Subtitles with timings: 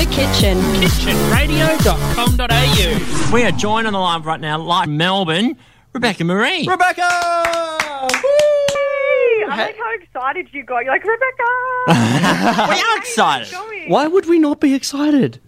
[0.00, 0.56] The Kitchen.
[0.80, 3.34] kitchenradio.com.au.
[3.34, 5.58] We are joined on the line right now, live from Melbourne,
[5.92, 6.66] Rebecca Marie.
[6.66, 7.02] Rebecca!
[7.02, 8.08] I
[9.46, 10.86] like how excited you got.
[10.86, 11.44] You're like, Rebecca!
[12.70, 13.54] we are excited.
[13.90, 15.38] Why would we not be excited?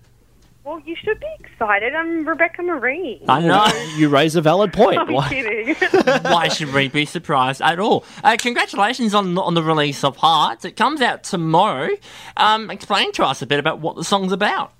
[0.64, 1.92] Well, you should be excited.
[1.92, 3.20] I'm Rebecca Marie.
[3.28, 3.66] I know.
[3.96, 4.96] You raise a valid point.
[4.96, 5.74] I'm Why- kidding.
[6.22, 8.04] Why should we be surprised at all?
[8.22, 10.64] Uh, congratulations on on the release of Hearts.
[10.64, 11.88] It comes out tomorrow.
[12.36, 14.72] Um, explain to us a bit about what the song's about.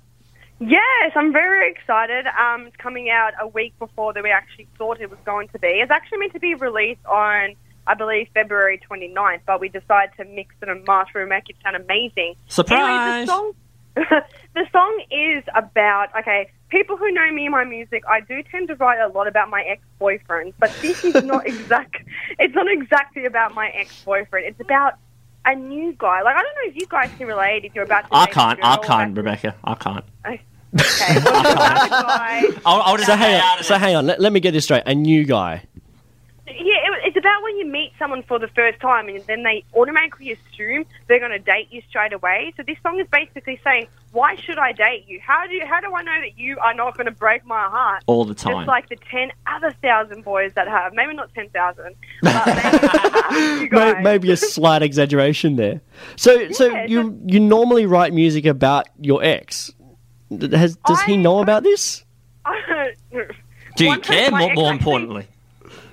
[0.61, 2.27] yes, I'm very excited.
[2.27, 5.59] Um, it's coming out a week before that we actually thought it was going to
[5.59, 5.67] be.
[5.67, 7.55] It's actually meant to be released on,
[7.87, 11.57] I believe, February 29th, but we decided to mix it and master and make it
[11.61, 12.35] sound amazing.
[12.47, 12.79] Surprise!
[12.79, 13.53] Anyway, the song,
[13.95, 14.25] the
[14.73, 16.49] song is about okay.
[16.69, 19.47] People who know me and my music, I do tend to write a lot about
[19.49, 21.97] my ex-boyfriend, but this is not exact.
[22.39, 24.47] It's not exactly about my ex-boyfriend.
[24.47, 24.95] It's about
[25.45, 26.21] a new guy.
[26.23, 27.63] Like I don't know if you guys can relate.
[27.63, 28.59] If you're about to, I can't.
[28.63, 29.55] I can't, like- Rebecca.
[29.63, 30.05] I can't.
[30.75, 32.43] Okay, well, it's about a guy.
[32.65, 33.63] I'll, I'll just So hang on.
[33.63, 34.07] So hang on.
[34.07, 34.81] Let, let me get this straight.
[34.87, 35.61] A new guy.
[36.47, 39.63] Yeah, it, it's about when you meet someone for the first time and then they
[39.73, 42.53] automatically assume they're going to date you straight away.
[42.57, 45.19] So this song is basically saying, "Why should I date you?
[45.25, 47.63] How do you, how do I know that you are not going to break my
[47.63, 48.53] heart?" all the time.
[48.53, 53.69] Just like the ten other thousand boys that have, maybe not ten thousand, maybe you
[53.71, 54.03] May- guys.
[54.03, 55.81] Maybe a slight exaggeration there.
[56.15, 59.71] So, so Yeah, you you normally write music about your ex.
[60.29, 62.03] Has, does he know about this?
[63.75, 64.29] Do you care?
[64.31, 65.27] More, more actually- importantly,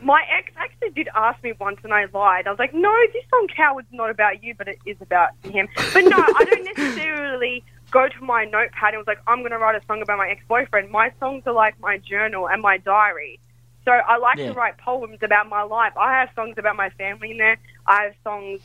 [0.03, 2.47] My ex actually did ask me once, and I lied.
[2.47, 5.69] I was like, "No, this song Coward's not about you, but it is about him."
[5.93, 9.59] But no, I don't necessarily go to my notepad and was like, "I'm going to
[9.59, 13.39] write a song about my ex-boyfriend." My songs are like my journal and my diary.
[13.85, 14.49] So I like Yeah.
[14.49, 15.97] to write poems about my life.
[15.97, 17.57] I have songs about my family in there.
[17.87, 18.61] I have songs,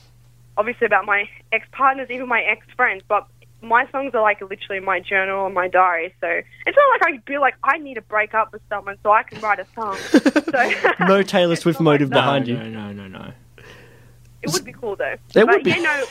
[0.57, 3.03] obviously, about my ex-partners, even my ex-friends.
[3.07, 3.25] But
[3.65, 6.13] my songs are like literally my journal and my diary.
[6.21, 9.11] So it's not like I feel like I need to break up with someone so
[9.11, 9.97] I can write a song.
[10.45, 10.71] So
[11.07, 12.69] No Taylor Swift It's not like motive behind no, you.
[12.69, 13.33] no, no, no, no.
[14.41, 15.13] It would be cool though.
[15.13, 15.71] It but would be.
[15.71, 16.03] you know,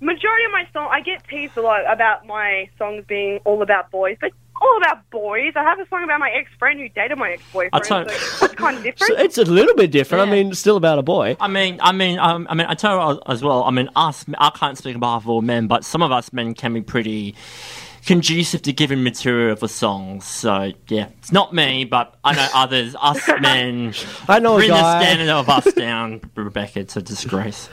[0.00, 3.90] majority of my song, I get teased a lot about my songs being all about
[3.90, 4.30] boys, but
[4.60, 5.52] all about boys.
[5.56, 7.70] I have a song about my ex friend who dated my ex boyfriend.
[7.72, 9.20] I'll So that's kind of So different.
[9.20, 10.26] it's a little bit different.
[10.26, 10.32] Yeah.
[10.32, 11.36] I mean, still about a boy.
[11.40, 13.64] I mean, I mean, um, I mean, I tell you as well.
[13.64, 14.24] I mean, us.
[14.38, 16.80] I can't speak on behalf of all men, but some of us men can be
[16.82, 17.34] pretty
[18.06, 20.24] conducive to giving material for songs.
[20.24, 22.96] So yeah, it's not me, but I know others.
[23.00, 23.92] Us men
[24.28, 27.68] I know a bring the standard of us down, Rebecca, It's a disgrace.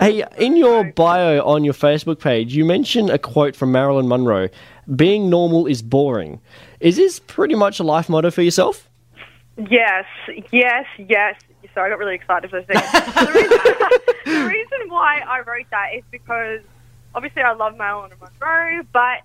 [0.00, 4.48] Hey, in your bio on your Facebook page, you mention a quote from Marilyn Monroe:
[4.94, 6.40] "Being normal is boring."
[6.80, 8.88] Is this pretty much a life motto for yourself?
[9.70, 10.04] Yes,
[10.50, 11.36] yes, yes.
[11.74, 12.82] Sorry, I got really excited for a second.
[13.26, 13.58] the, reason,
[14.42, 16.60] the reason why I wrote that is because
[17.14, 19.20] obviously I love Marilyn Monroe, but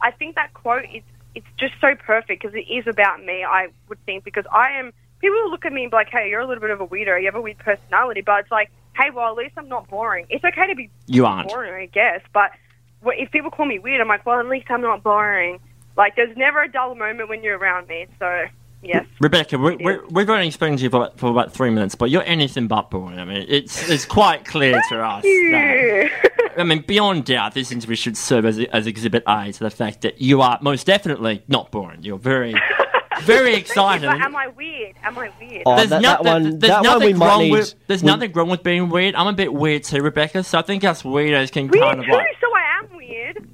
[0.00, 1.02] I think that quote is
[1.34, 3.44] it's just so perfect because it is about me.
[3.44, 4.92] I would think because I am.
[5.20, 6.86] People will look at me and be like, "Hey, you're a little bit of a
[6.86, 7.20] weirdo.
[7.20, 10.26] You have a weird personality," but it's like, "Hey, well, at least I'm not boring.
[10.30, 11.48] It's okay to be You aren't.
[11.48, 12.20] boring, I guess.
[12.32, 12.56] But wh-
[13.04, 15.60] if people call me weird, I'm like, well, at least I'm not boring.
[15.96, 18.06] Like, there's never a dull moment when you're around me.
[18.18, 18.44] So,
[18.82, 19.04] yes.
[19.20, 22.24] Rebecca, we, we, we've only spoken to you for, for about three minutes, but you're
[22.24, 23.18] anything but boring.
[23.18, 25.22] I mean, it's it's quite clear to us.
[25.22, 26.10] that-
[26.58, 30.02] I mean, beyond doubt, this interview should serve as, as Exhibit A to the fact
[30.02, 32.02] that you are most definitely not boring.
[32.02, 32.54] You're very,
[33.22, 34.06] very excited.
[34.06, 34.94] but am I weird?
[35.02, 35.62] Am I weird?
[35.64, 37.74] Oh, there's that, nothing, that one, there's that nothing we wrong with.
[37.86, 39.14] There's we- nothing wrong with being weird.
[39.14, 40.42] I'm a bit weird too, Rebecca.
[40.44, 42.51] So I think us weirdos can weird kind of too, like, so weird.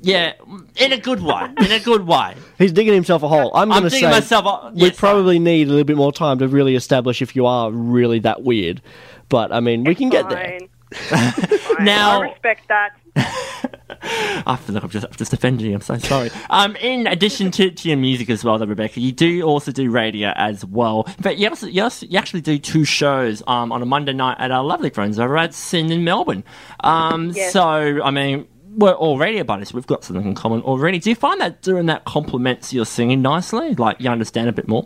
[0.09, 0.33] Yeah,
[0.77, 1.45] in a good way.
[1.61, 2.35] In a good way.
[2.59, 3.51] He's digging himself a hole.
[3.55, 4.73] I'm I'm going to thinking say myself.
[4.75, 7.71] we yes, probably need a little bit more time to really establish if you are
[7.71, 8.81] really that weird.
[9.29, 10.59] But I mean, we can get there.
[10.93, 11.33] Fine.
[11.33, 11.85] Fine.
[11.85, 12.91] Now- I respect that.
[14.47, 15.75] I feel like I've just, I've just offended you.
[15.75, 16.31] I'm so sorry.
[16.51, 19.91] Um, in addition to, to your music as well, though, Rebecca, you do also do
[19.91, 21.05] radio as well.
[21.07, 24.13] In fact, you, also, you, also, you actually do two shows um, on a Monday
[24.13, 26.45] night at our lovely friends over at SYN in Melbourne.
[26.81, 27.53] Um, Yes.
[27.53, 27.61] So,
[28.03, 28.47] I mean,
[28.79, 29.75] we're all radio buddies.
[29.75, 31.01] We've got something in common already.
[31.01, 33.75] Do you find that doing that complements your singing nicely?
[33.75, 34.85] Like, you understand a bit more?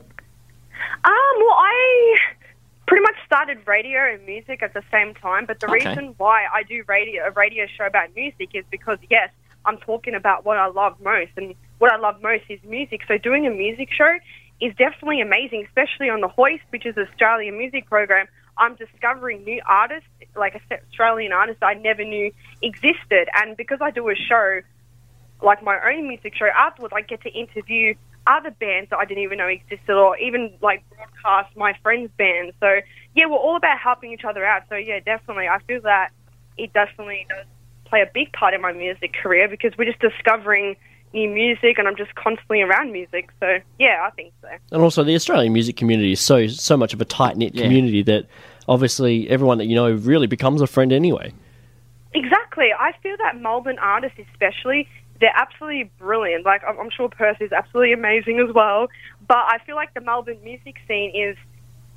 [1.05, 2.17] Um, well, I
[2.87, 5.89] pretty much started radio and music at the same time, but the Okay.
[5.91, 9.29] reason why I do radio a radio show about music is because yes,
[9.67, 13.03] I'm talking about what I love most, and what I love most is music.
[13.07, 14.19] So doing a music show
[14.61, 18.27] is definitely amazing, especially on the Hoist, which is Australian music program.
[18.57, 22.33] I'm discovering new artists, like Australian artists I never knew
[22.63, 24.61] existed, and because I do a show
[25.43, 27.95] like my own music show afterwards, I get to interview
[28.27, 32.55] other bands that I didn't even know existed, or even like broadcast my friends' bands.
[32.61, 32.81] So
[33.15, 34.63] yeah, we're all about helping each other out.
[34.69, 36.11] So yeah, definitely, I feel that
[36.57, 37.47] it definitely does
[37.87, 40.77] play a big part in my music career because we're just discovering
[41.15, 43.31] new music, and I'm just constantly around music.
[43.41, 44.49] So yeah, I think so.
[44.71, 47.65] And also, the Australian music community is so so much of a tight knit Yeah.
[47.65, 48.27] community that
[48.69, 51.33] obviously everyone that you know really becomes a friend anyway.
[52.15, 52.69] Exactly.
[52.79, 54.87] I feel that Melbourne artists, especially,
[55.21, 56.45] they're absolutely brilliant.
[56.45, 58.89] Like, I'm I'm sure Percy is absolutely amazing as well.
[59.27, 61.37] But I feel like the Melbourne music scene is.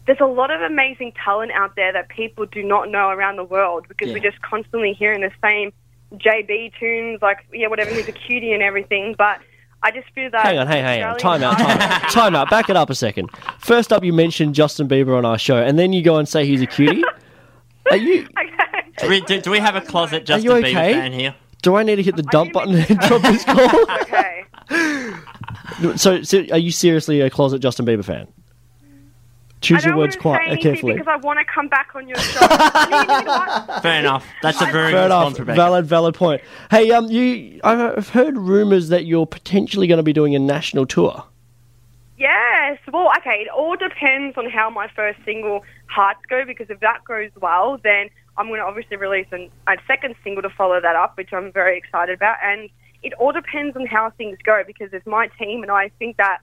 [0.07, 3.43] There's a lot of amazing talent out there that people do not know around the
[3.43, 4.13] world because Yeah.
[4.13, 5.73] we're just constantly hearing the same
[6.13, 9.15] JB tunes, like, yeah, whatever, he's a cutie and everything.
[9.17, 9.39] But
[9.83, 10.45] I just feel that.
[10.45, 11.17] Hang on, hey, hang on.
[11.17, 12.11] Time Australian out, time out.
[12.11, 12.49] Time out.
[12.49, 13.29] Back it up a second.
[13.59, 16.45] First up, you mentioned Justin Bieber on our show, and then you go and say
[16.45, 17.03] he's a cutie.
[17.91, 18.23] Are you?
[18.23, 18.91] Okay.
[18.97, 21.35] Do we, do, do we have a closet Justin you Bieber fan here?
[21.61, 23.91] Do I need to hit the dump button and to drop this call?
[24.01, 25.97] okay.
[25.97, 28.27] so, so, are you seriously a closet Justin Bieber fan?
[29.65, 30.93] Choose I your words want to say quite carefully.
[30.93, 32.39] because I want to come back on your show.
[32.41, 33.81] I mean, you know what?
[33.81, 34.27] Fair enough.
[34.41, 35.39] That's a very Fair enough.
[35.39, 35.55] Rebecca.
[35.55, 36.41] Valid, valid point.
[36.69, 40.85] Hey, um, you, I've heard rumours that you're potentially going to be doing a national
[40.85, 41.23] tour.
[42.17, 42.77] Yes.
[42.93, 43.41] Well, okay.
[43.41, 47.79] It all depends on how my first single Hearts go because if that goes well,
[47.83, 51.33] then I'm going to obviously release an, a second single to follow that up, which
[51.33, 52.37] I'm very excited about.
[52.43, 52.69] And
[53.03, 56.39] it all depends on how things go because it's my team, and I think that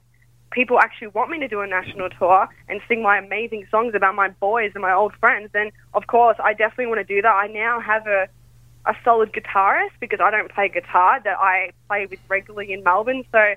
[0.53, 4.15] people actually want me to do a national tour and sing my amazing songs about
[4.15, 7.33] my boys and my old friends, then of course I definitely want to do that.
[7.33, 8.29] I now have a
[8.85, 13.25] a solid guitarist because I don't play guitar that I play with regularly in Melbourne.
[13.31, 13.55] So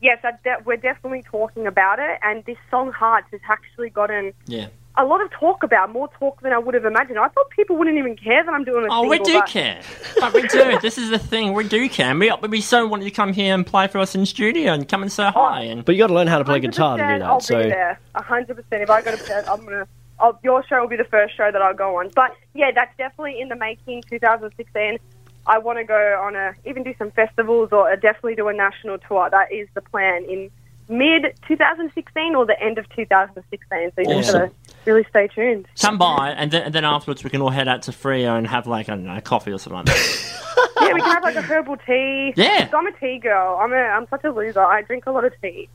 [0.00, 2.18] yes, de- we're definitely talking about it.
[2.22, 4.68] And this song Hearts has actually gotten Yeah.
[4.96, 7.18] A lot of talk about, more talk than I would have imagined.
[7.18, 9.08] I thought people wouldn't even care that I'm doing a Oh, single.
[9.10, 9.80] we do but- care.
[10.20, 10.78] But we do.
[10.82, 11.54] This is the thing.
[11.54, 12.14] We do care.
[12.16, 15.02] We, we so wanted to come here and play for us in studio and come
[15.02, 15.62] and say oh, hi.
[15.62, 17.22] And But you got to learn how to play guitar to do that.
[17.22, 17.98] I'll so, be there.
[18.14, 18.82] hundred percent.
[18.82, 19.86] If I go to bed, I'm gonna.
[20.20, 22.10] I'll, your show will be the first show that I'll go on.
[22.14, 24.02] But yeah, that's definitely in the making.
[24.10, 24.98] 2016.
[25.46, 28.52] I want to go on a even do some festivals or uh, definitely do a
[28.52, 29.28] national tour.
[29.30, 30.50] That is the plan in
[30.92, 33.68] mid 2016 or the end of 2016.
[33.70, 34.40] So you just Awesome.
[34.40, 34.52] gotta
[34.84, 35.66] really stay tuned.
[35.80, 38.46] come by, and then, and then afterwards we can all head out to Frio and
[38.46, 40.72] have like I don't know, coffee or something like that.
[40.80, 42.32] yeah, we can have like a herbal tea.
[42.36, 42.68] Yeah.
[42.72, 43.58] I'm a tea girl.
[43.60, 44.60] I'm a I'm such a loser.
[44.64, 45.68] I drink a lot of tea.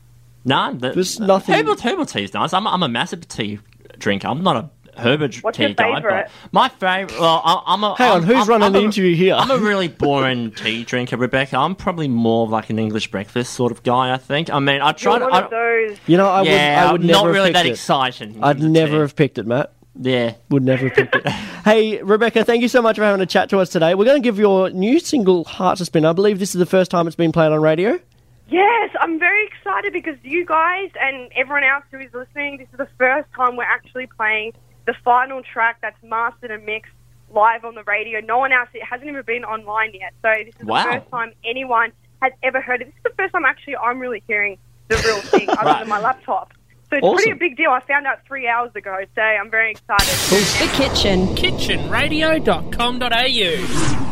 [0.44, 2.52] No, the, There's nothing- Herbal, herbal tea is nice.
[2.54, 3.58] I'm, I'm a massive tea
[3.98, 4.28] drinker.
[4.28, 7.18] I'm not a herbal What's tea your guy, but my favorite.
[7.20, 7.94] Well, I, I'm a.
[7.96, 9.34] hang on, I'm- who's I'm- running I'm the a- interview here?
[9.34, 11.56] I'm a really boring tea drinker, Rebecca.
[11.56, 14.12] I'm probably more of like an English breakfast sort of guy.
[14.12, 14.50] I think.
[14.50, 15.24] I mean, I try You're to.
[15.32, 15.98] one I, of those.
[16.06, 17.70] you know, I yeah, would, I would never not have really picked that it.
[17.70, 18.38] exciting.
[18.42, 18.98] I'd never tea.
[18.98, 19.72] have picked it, Matt.
[20.00, 20.34] Yeah.
[20.50, 21.28] Would never have picked it.
[21.64, 23.94] hey, Rebecca, thank you so much for having a chat to us today.
[23.96, 26.66] We're going to give your new single "Heart to Spin." I believe this is the
[26.66, 27.98] first time it's been played on radio.
[28.50, 32.78] Yes, I'm very excited because you guys and everyone else who is listening, this is
[32.78, 34.52] the first time we're actually playing
[34.88, 36.90] the final track that's mastered and mixed
[37.30, 38.20] live on the radio.
[38.20, 40.14] No one else, it hasn't even been online yet.
[40.22, 40.82] So this is Wow.
[40.84, 41.92] the first time anyone
[42.22, 42.86] has ever heard it.
[42.86, 44.56] This is the first time actually I'm really hearing
[44.88, 45.80] the real thing other Right.
[45.80, 46.54] than my laptop.
[46.88, 47.16] So it's Awesome.
[47.16, 47.70] pretty a big deal.
[47.70, 50.08] I found out three hours ago, so I'm very excited.
[50.58, 51.26] The Kitchen.
[51.36, 54.07] kitchenradio.com.au.